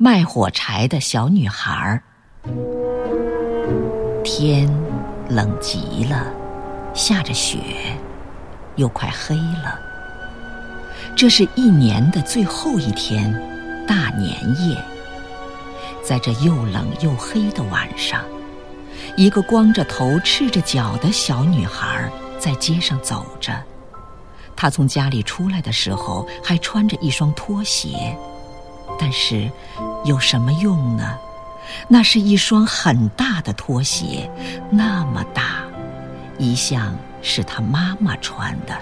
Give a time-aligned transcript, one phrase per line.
[0.00, 2.00] 卖火柴的小女孩儿。
[4.22, 4.72] 天
[5.28, 6.32] 冷极了，
[6.94, 7.58] 下着雪，
[8.76, 9.76] 又快黑了。
[11.16, 13.32] 这是一年的最后一天，
[13.88, 14.80] 大年夜。
[16.00, 18.22] 在这又冷又黑的晚上，
[19.16, 22.08] 一个光着头、赤着脚的小女孩
[22.38, 23.52] 在街上走着。
[24.54, 28.16] 她从家里出来的时候还穿着一双拖鞋，
[28.98, 29.50] 但是
[30.04, 31.18] 有什么用呢？
[31.86, 34.30] 那是一双很大的拖鞋，
[34.70, 35.62] 那么大，
[36.38, 38.74] 一向是他妈妈穿的。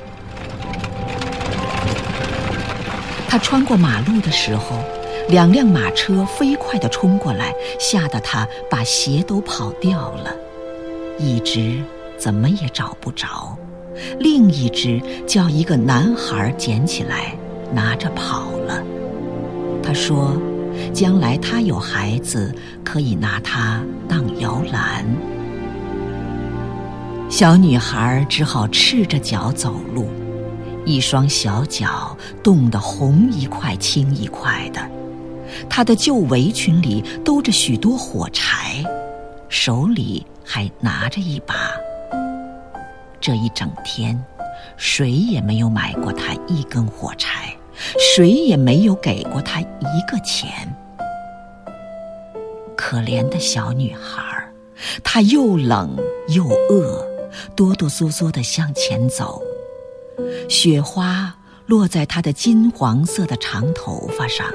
[3.28, 4.78] 他穿过马路的时候，
[5.28, 10.32] 两辆马车飞快地冲过来，吓得他把鞋都跑掉了，
[11.18, 11.82] 一只
[12.16, 13.58] 怎么也找不着，
[14.20, 17.34] 另一只叫一个男孩捡起来，
[17.72, 18.80] 拿着跑了。
[19.82, 20.40] 他说。
[20.92, 22.54] 将来他有孩子，
[22.84, 25.04] 可以拿它当摇篮。
[27.28, 30.08] 小女孩只好赤着脚走路，
[30.84, 34.80] 一双小脚冻得红一块青一块的。
[35.68, 38.84] 她的旧围裙里兜着许多火柴，
[39.48, 41.54] 手里还拿着一把。
[43.20, 44.22] 这一整天，
[44.76, 47.55] 谁也没有买过她一根火柴。
[47.98, 50.74] 谁也没有给过她一个钱。
[52.76, 54.52] 可怜的小女孩，
[55.02, 55.96] 她又冷
[56.28, 57.06] 又饿，
[57.56, 59.42] 哆哆嗦嗦地向前走。
[60.48, 61.34] 雪花
[61.66, 64.46] 落在她的金黄色的长头发上，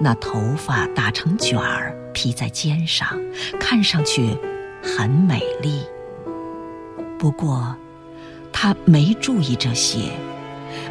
[0.00, 3.08] 那头发打成卷儿披在肩上，
[3.58, 4.36] 看上去
[4.82, 5.82] 很美丽。
[7.18, 7.74] 不过，
[8.52, 10.10] 她没注意这些。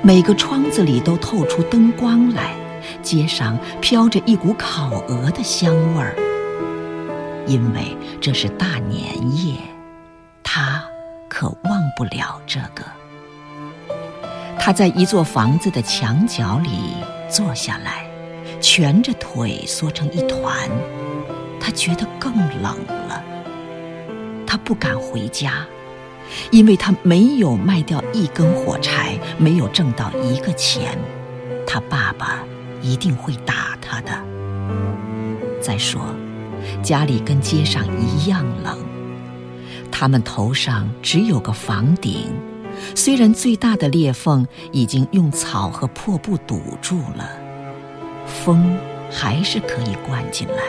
[0.02, 2.56] 每个窗子里都透出灯光来，
[3.02, 6.16] 街上飘着一股烤鹅的香味儿。
[7.48, 9.56] 因为这是大年夜，
[10.44, 10.84] 他
[11.28, 12.84] 可忘不了这个。
[14.60, 16.96] 他在一座房子的墙角里
[17.30, 18.06] 坐下来，
[18.62, 20.70] 蜷着腿缩成一团。
[21.60, 22.76] 他觉得更冷
[23.08, 23.24] 了。
[24.46, 25.66] 他不敢回家。
[26.52, 30.98] 因为他没有卖掉一根火柴，没有挣到一个钱，
[31.66, 32.44] 他爸爸
[32.82, 34.12] 一定会打他的。
[35.62, 36.02] 再说，
[36.82, 38.78] 家里跟街上一样冷，
[39.92, 42.28] 他们头上只有个房顶，
[42.96, 47.30] 虽然最大的裂缝已经用草和破布堵住了，
[48.26, 48.78] 风
[49.12, 50.64] 还是可以灌进来。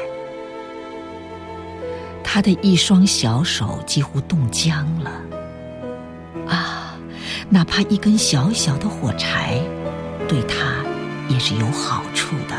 [2.22, 5.10] 他的一双小手几乎冻僵了。
[7.52, 9.60] 哪怕一根小小的火柴，
[10.26, 10.82] 对他
[11.28, 12.56] 也是有好处的。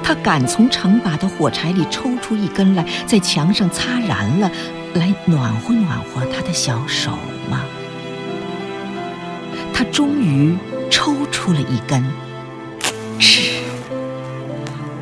[0.00, 4.48] 他敢从成把的火柴里抽出一根来，在墙上擦燃了，
[4.94, 7.10] 来暖和暖和他的小手
[7.50, 7.62] 吗？
[9.74, 10.56] 他终于
[10.88, 12.00] 抽出了一根，
[13.18, 13.54] 哧，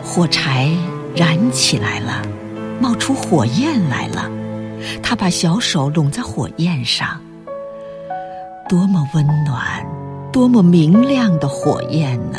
[0.03, 0.71] 火柴
[1.15, 2.23] 燃起来了，
[2.81, 4.31] 冒出火焰来了。
[5.03, 7.21] 他把小手拢在火焰上。
[8.69, 9.87] 多么温暖，
[10.31, 12.39] 多么明亮的火焰呢！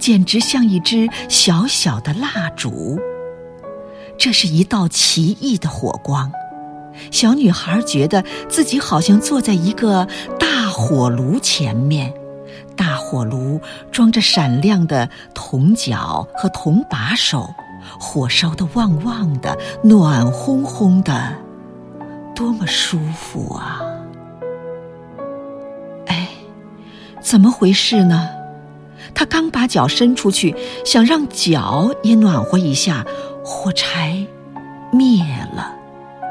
[0.00, 2.98] 简直像一支小小的蜡烛。
[4.18, 6.30] 这是一道奇异的火光。
[7.12, 10.06] 小女孩觉得自己好像坐在一个
[10.40, 12.12] 大火炉前面，
[12.76, 13.60] 大火炉
[13.92, 17.48] 装着闪亮的铜脚和铜把手，
[17.98, 21.32] 火烧得旺旺的，暖烘烘的，
[22.34, 23.80] 多么舒服啊！
[27.20, 28.28] 怎么回事呢？
[29.14, 30.54] 他刚把脚伸出去，
[30.84, 33.04] 想让脚也暖和一下，
[33.44, 34.24] 火柴
[34.92, 35.74] 灭了，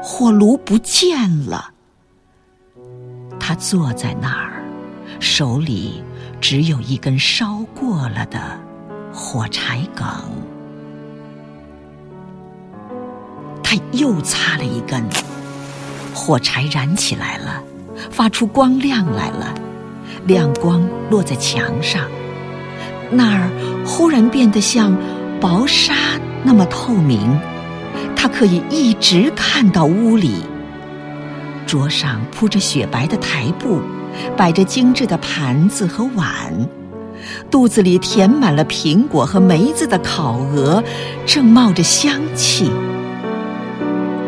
[0.02, 1.72] 火炉不见了。
[3.38, 4.62] 他坐在那儿，
[5.18, 6.02] 手里
[6.40, 8.38] 只有一根烧过了的
[9.12, 10.06] 火柴梗。
[13.62, 15.04] 他又擦了一根，
[16.14, 17.62] 火柴燃起来了，
[18.10, 19.54] 发出光亮来了。
[20.26, 22.02] 亮光落在墙上，
[23.10, 23.50] 那儿
[23.84, 24.96] 忽然变得像
[25.40, 25.94] 薄纱
[26.42, 27.38] 那么透明，
[28.14, 30.36] 他可以一直看到屋里。
[31.66, 33.80] 桌上铺着雪白的台布，
[34.36, 36.26] 摆着精致的盘子和碗，
[37.50, 40.82] 肚子里填满了苹果和梅子的烤鹅，
[41.24, 42.70] 正冒着香气。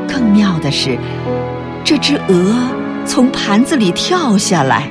[0.08, 0.96] 更妙的是，
[1.84, 2.54] 这只鹅
[3.04, 4.88] 从盘子里跳下来。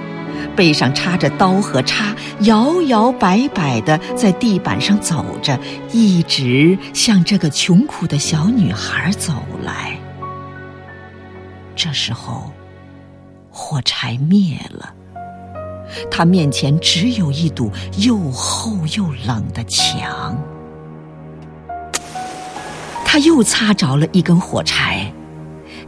[0.55, 5.59] 背上插着刀和叉，摇摇摆摆地在地板上走着，
[5.91, 9.33] 一直向这个穷苦的小女孩走
[9.63, 9.97] 来。
[11.75, 12.51] 这时候，
[13.49, 14.93] 火柴灭了，
[16.11, 20.37] 他面前只有一堵又厚又冷的墙。
[23.05, 25.11] 他又擦着了一根火柴，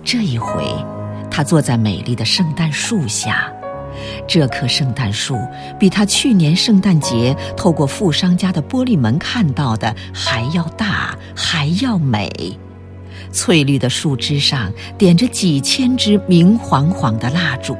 [0.04, 0.64] 这一回，
[1.32, 3.50] 他坐在美丽的圣诞树下。
[4.28, 5.38] 这棵圣诞树
[5.80, 12.30] 比他去年圣诞节透过富商家的玻璃门看到的还要大，还要美。
[13.32, 17.76] 翠绿的树枝上点着几千支明晃晃的蜡烛，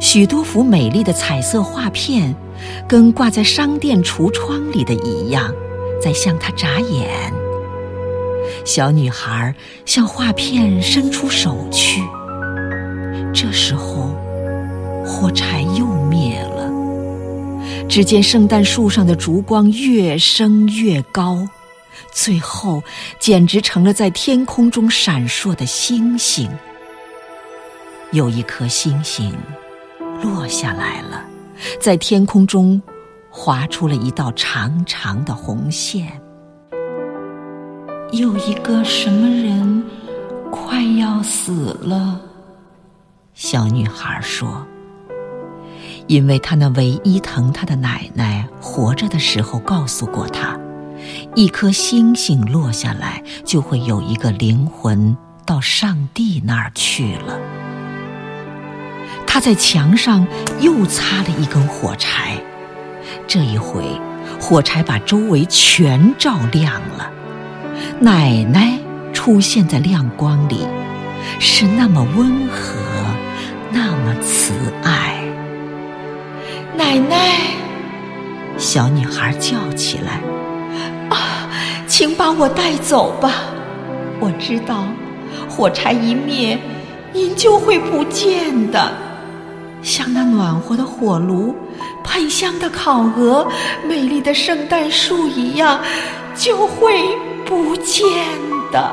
[0.00, 2.34] 许多幅美丽的彩色画片，
[2.88, 5.52] 跟挂在商店橱窗里的一样，
[6.02, 7.08] 在向他眨眼。
[8.64, 9.54] 小女孩
[9.84, 12.02] 向画片伸出手去，
[13.34, 14.14] 这时候。
[15.08, 16.70] 火柴又灭了，
[17.88, 21.48] 只见圣诞树上的烛光越升越高，
[22.12, 22.82] 最后
[23.18, 26.48] 简直成了在天空中闪烁的星星。
[28.12, 29.34] 有一颗星星
[30.22, 31.24] 落下来了，
[31.80, 32.80] 在天空中
[33.30, 36.06] 划出了一道长长的红线。
[38.12, 39.82] 有一个什么人
[40.50, 42.20] 快要死了，
[43.32, 44.66] 小女孩说。
[46.08, 50.58] 因为他那唯一疼他的奶奶活着的时候告诉过他，
[51.34, 57.38] 一颗星星落下来就会有一个灵魂到上帝那儿去了。
[59.26, 60.26] 他在墙上
[60.60, 62.42] 又擦了一根火柴，
[63.26, 63.84] 这一回
[64.40, 67.10] 火柴把周围全照亮了。
[68.00, 68.78] 奶奶
[69.12, 70.66] 出现在亮光里，
[71.38, 72.80] 是那么温和，
[73.70, 75.27] 那么慈爱。
[76.78, 77.40] 奶奶，
[78.56, 80.20] 小女孩叫起来
[81.10, 81.50] ：“啊，
[81.88, 83.32] 请把我带走吧！
[84.20, 84.84] 我知道，
[85.48, 86.56] 火柴一灭，
[87.12, 88.92] 您就会不见的，
[89.82, 91.52] 像那暖和的火炉、
[92.04, 93.44] 喷香的烤鹅、
[93.84, 95.80] 美丽的圣诞树一样，
[96.36, 96.96] 就会
[97.44, 98.06] 不见
[98.70, 98.88] 的。”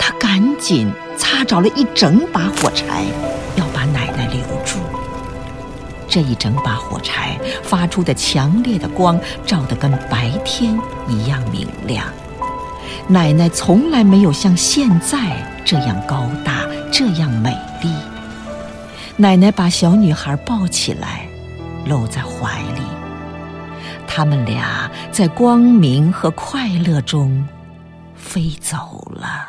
[0.00, 3.04] 他赶紧擦着了一整把火柴。
[6.10, 10.76] 这一整把火柴发出的强烈的光，照得跟白天
[11.08, 12.04] 一样明亮。
[13.06, 15.18] 奶奶从来没有像现在
[15.64, 17.88] 这样高大，这样美丽。
[19.16, 21.26] 奶奶把小女孩抱起来，
[21.86, 22.82] 搂在怀里。
[24.06, 27.46] 他们俩在光明和快乐中
[28.16, 29.46] 飞走了，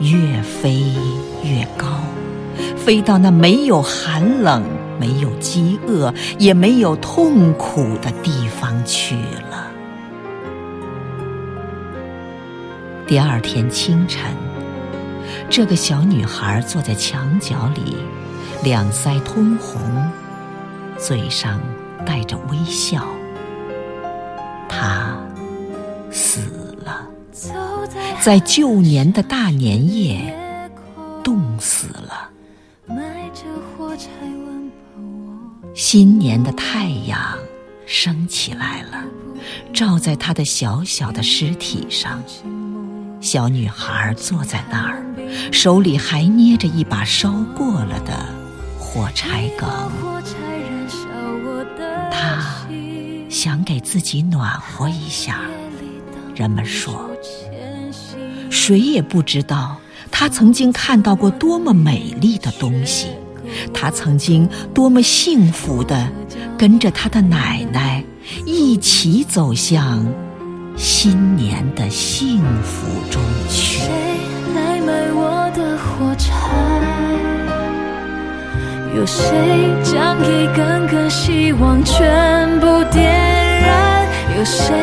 [0.00, 0.82] 越飞
[1.44, 1.86] 越高，
[2.76, 4.62] 飞到那没有寒冷。
[4.98, 9.16] 没有饥饿，也没有痛苦的地方去
[9.50, 9.70] 了。
[13.06, 14.34] 第二天清晨，
[15.48, 17.96] 这个小女孩坐在墙角里，
[18.64, 19.80] 两腮通红，
[20.98, 21.60] 嘴上
[22.04, 23.06] 带着微笑。
[24.68, 25.16] 她
[26.10, 26.40] 死
[26.84, 27.06] 了，
[28.20, 30.34] 在旧年的大年夜，
[31.22, 32.30] 冻死了。
[35.76, 37.36] 新年的太阳
[37.84, 39.04] 升起来了，
[39.74, 42.18] 照在她的小小的尸体上。
[43.20, 45.04] 小女孩坐在那儿，
[45.52, 48.26] 手里还捏着一把烧过了的
[48.78, 49.68] 火柴梗。
[52.10, 52.42] 她
[53.28, 55.42] 想给自己暖和一下。
[56.34, 57.10] 人们说，
[58.50, 59.76] 谁也不知道
[60.10, 63.08] 她曾经看到过多么美丽的东西。
[63.72, 66.08] 他曾经多么幸福的
[66.58, 68.04] 跟着他的奶奶
[68.44, 70.06] 一起走向
[70.76, 73.78] 新年的幸福中去。
[73.78, 73.88] 谁
[74.54, 76.32] 来买我的火柴？
[78.96, 79.26] 有谁
[79.84, 83.04] 将一根根希望全部点
[83.62, 84.06] 燃？
[84.38, 84.74] 有谁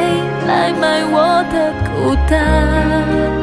[0.48, 3.43] 来买我的孤单？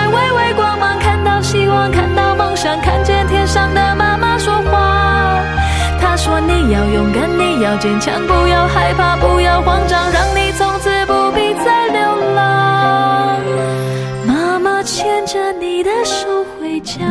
[1.51, 5.43] 希望看到梦想看见天上的妈妈说话。
[5.99, 11.99] 她说你要勇敢你要坚强不要害怕不要慌张让你从此不必再流
[12.35, 13.41] 浪。
[14.25, 17.03] 妈妈牵着你的手回家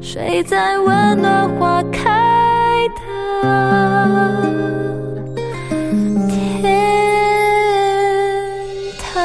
[0.00, 3.02] 睡在温暖花开的
[6.30, 6.72] 天
[9.12, 9.22] 堂？